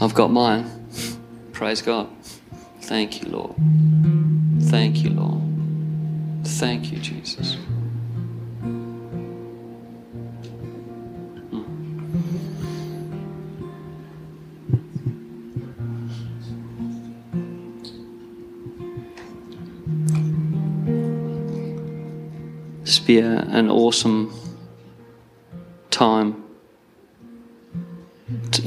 [0.00, 0.77] I've got mine.
[1.58, 2.08] Praise God.
[2.82, 3.56] Thank you, Lord.
[4.70, 5.42] Thank you, Lord.
[6.46, 7.56] Thank you, Jesus.
[11.50, 11.64] Hmm.
[22.84, 24.32] This be a, an awesome
[25.90, 26.47] time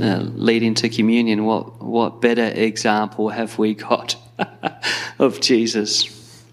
[0.01, 4.15] uh, lead into communion, what, what better example have we got
[5.19, 6.43] of Jesus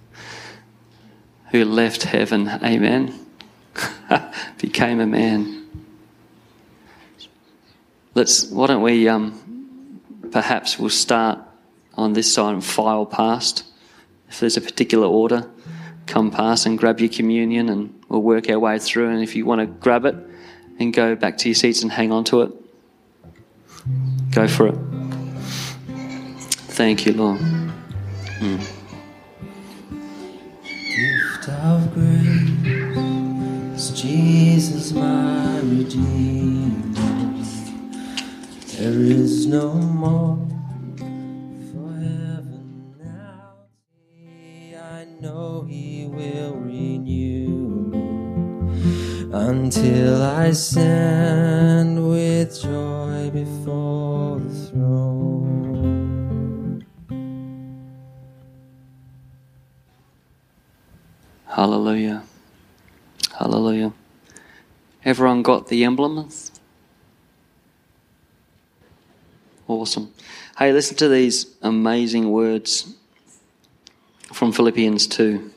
[1.50, 3.18] who left heaven, amen,
[4.58, 5.66] became a man.
[8.14, 11.38] Let's, why don't we, um, perhaps we'll start
[11.94, 13.64] on this side and file past.
[14.28, 15.48] If there's a particular order,
[16.06, 19.08] come past and grab your communion and we'll work our way through.
[19.08, 20.16] And if you want to grab it
[20.78, 22.52] and go back to your seats and hang on to it,
[24.32, 24.78] Go for it.
[26.78, 27.40] Thank you, Lord.
[28.38, 28.60] Mm.
[30.62, 37.44] Gift of grace, Jesus, my Redeemer.
[38.76, 40.47] There is no more
[49.38, 55.38] until I stand with joy before the throne.
[61.46, 62.24] Hallelujah.
[63.38, 63.92] Hallelujah.
[65.04, 66.50] Everyone got the emblems?
[69.68, 70.12] Awesome.
[70.58, 72.94] Hey, listen to these amazing words
[74.32, 75.52] from Philippians 2.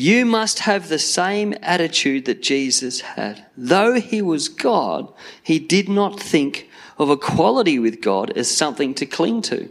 [0.00, 3.44] You must have the same attitude that Jesus had.
[3.54, 9.04] Though he was God, he did not think of equality with God as something to
[9.04, 9.68] cling to.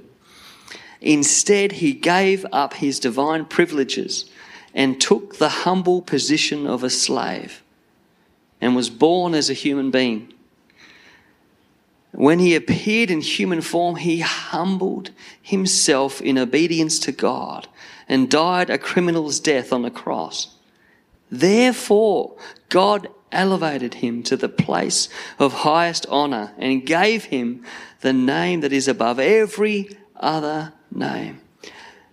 [1.02, 4.30] Instead, he gave up his divine privileges
[4.72, 7.64] and took the humble position of a slave
[8.62, 10.32] and was born as a human being.
[12.12, 15.10] When he appeared in human form, he humbled
[15.42, 17.68] himself in obedience to God
[18.10, 20.56] and died a criminal's death on the cross.
[21.32, 22.36] Therefore,
[22.68, 25.08] God elevated him to the place
[25.38, 27.64] of highest honor and gave him
[28.02, 31.40] the name that is above every other name.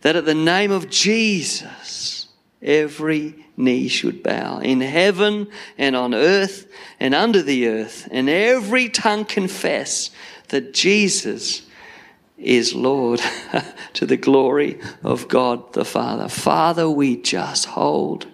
[0.03, 2.29] That at the name of Jesus,
[2.61, 6.71] every knee should bow in heaven and on earth
[7.01, 10.11] and under the earth, and every tongue confess
[10.49, 11.66] that Jesus
[12.39, 13.21] is Lord
[13.95, 16.29] to the glory of God the Father.
[16.29, 18.27] Father, we just hold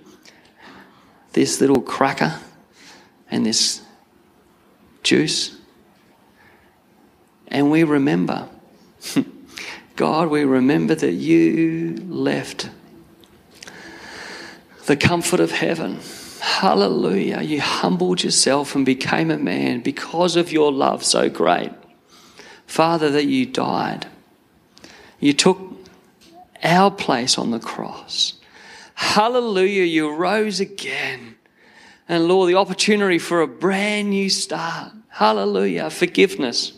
[1.33, 2.39] this little cracker
[3.31, 3.81] and this
[5.03, 5.57] juice,
[7.49, 8.49] and we remember,
[9.97, 12.69] God, we remember that you left
[14.87, 16.01] the comfort of heaven.
[16.41, 17.41] Hallelujah.
[17.41, 21.71] You humbled yourself and became a man because of your love so great.
[22.73, 24.07] Father, that you died.
[25.21, 25.61] You took
[26.63, 28.33] our place on the cross.
[28.95, 31.37] Hallelujah, you rose again.
[32.09, 34.93] And Lord, the opportunity for a brand new start.
[35.11, 36.73] Hallelujah, forgiveness.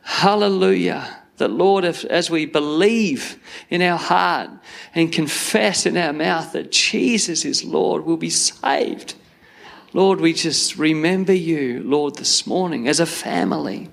[0.00, 1.18] Hallelujah.
[1.36, 3.38] That Lord, if, as we believe
[3.68, 4.48] in our heart
[4.94, 9.14] and confess in our mouth that Jesus is Lord, we'll be saved.
[9.92, 13.90] Lord, we just remember you, Lord, this morning as a family.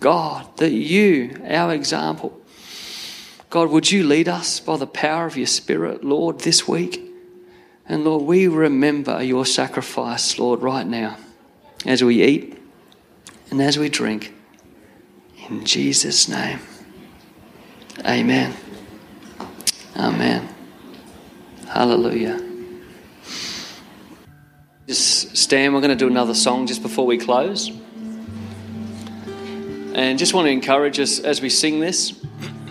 [0.00, 2.40] God, that you, our example,
[3.50, 7.04] God, would you lead us by the power of your Spirit, Lord, this week?
[7.86, 11.16] And Lord, we remember your sacrifice, Lord, right now,
[11.86, 12.58] as we eat
[13.50, 14.34] and as we drink.
[15.48, 16.58] In Jesus' name.
[18.04, 18.54] Amen.
[19.96, 20.48] Amen.
[21.66, 22.44] Hallelujah.
[24.86, 25.74] Just stand.
[25.74, 27.72] We're going to do another song just before we close.
[29.98, 32.12] And just want to encourage us as we sing this,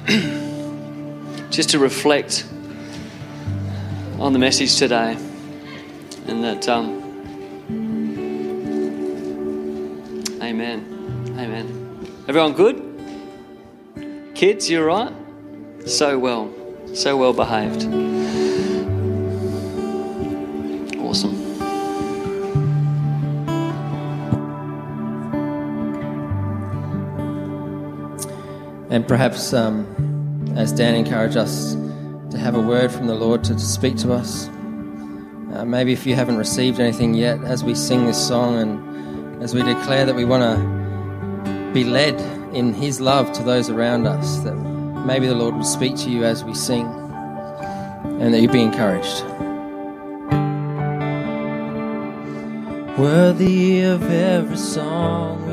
[1.49, 2.45] just to reflect
[4.17, 5.17] on the message today.
[6.27, 7.03] And that, um,
[10.41, 11.35] amen.
[11.37, 12.07] Amen.
[12.29, 12.81] Everyone good?
[14.33, 15.11] Kids, you're right?
[15.85, 16.53] So well.
[16.93, 18.46] So well behaved.
[28.89, 31.73] And perhaps, um, as Dan encouraged us
[32.31, 34.47] to have a word from the Lord to, speak to us,
[35.53, 39.53] uh, maybe if you haven't received anything yet, as we sing this song and as
[39.53, 42.19] we declare that we want to be led
[42.55, 44.55] in His love to those around us, that
[45.05, 46.85] maybe the Lord will speak to you as we sing
[48.21, 49.23] and that you be encouraged.
[52.97, 55.46] Worthy of every song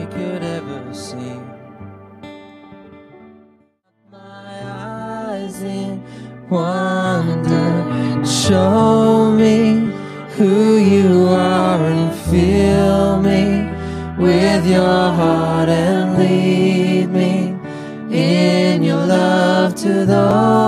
[5.62, 6.02] in
[6.48, 9.92] wonder, show me
[10.36, 13.70] who you are and fill me
[14.18, 17.56] with your heart and lead me
[18.10, 20.63] in your love to those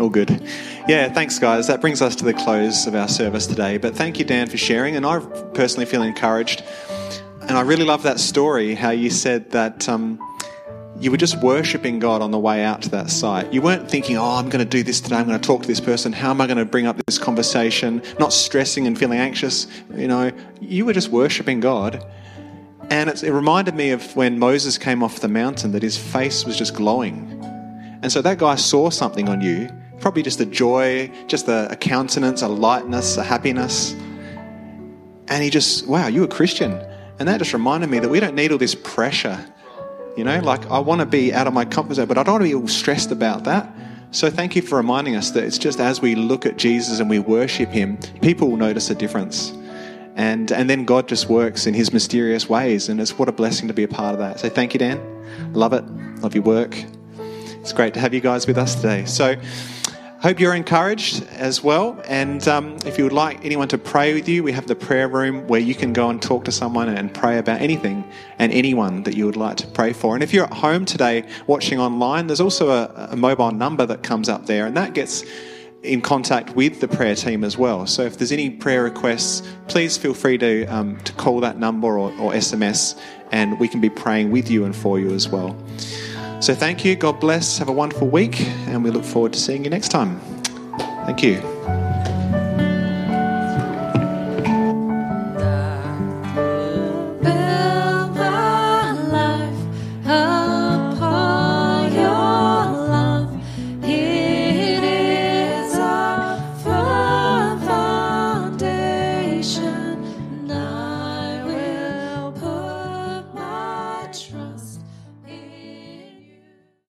[0.00, 0.30] all good.
[0.88, 1.66] Yeah, thanks, guys.
[1.66, 3.78] That brings us to the close of our service today.
[3.78, 4.96] But thank you, Dan, for sharing.
[4.96, 5.20] And I
[5.54, 6.62] personally feel encouraged.
[7.42, 10.18] And I really love that story how you said that um,
[10.98, 13.52] you were just worshipping God on the way out to that site.
[13.52, 15.16] You weren't thinking, oh, I'm going to do this today.
[15.16, 16.12] I'm going to talk to this person.
[16.12, 18.02] How am I going to bring up this conversation?
[18.18, 19.66] Not stressing and feeling anxious.
[19.94, 22.04] You know, you were just worshipping God.
[22.90, 26.56] And it reminded me of when Moses came off the mountain that his face was
[26.56, 27.40] just glowing
[28.02, 29.68] and so that guy saw something on you,
[30.00, 33.92] probably just a joy, just a, a countenance, a lightness, a happiness.
[35.28, 36.72] And he just, wow, you're a Christian.
[37.18, 39.38] And that just reminded me that we don't need all this pressure.
[40.16, 42.34] You know, like I want to be out of my comfort zone, but I don't
[42.34, 43.72] want to be all stressed about that.
[44.10, 47.08] So thank you for reminding us that it's just as we look at Jesus and
[47.08, 49.52] we worship him, people will notice a difference.
[50.16, 52.88] And, and then God just works in his mysterious ways.
[52.88, 54.40] And it's what a blessing to be a part of that.
[54.40, 55.00] So thank you, Dan.
[55.52, 55.84] Love it.
[56.22, 56.74] Love your work.
[57.60, 59.04] It's great to have you guys with us today.
[59.04, 59.36] So,
[60.20, 61.98] hope you're encouraged as well.
[62.06, 65.08] And um, if you would like anyone to pray with you, we have the prayer
[65.08, 68.04] room where you can go and talk to someone and pray about anything
[68.38, 70.14] and anyone that you would like to pray for.
[70.14, 74.02] And if you're at home today watching online, there's also a, a mobile number that
[74.02, 75.24] comes up there, and that gets
[75.82, 77.86] in contact with the prayer team as well.
[77.86, 81.98] So if there's any prayer requests, please feel free to um, to call that number
[81.98, 83.00] or, or SMS,
[83.32, 85.56] and we can be praying with you and for you as well.
[86.40, 86.96] So thank you.
[86.96, 87.58] God bless.
[87.58, 88.40] Have a wonderful week.
[88.66, 90.20] And we look forward to seeing you next time.
[91.06, 91.79] Thank you.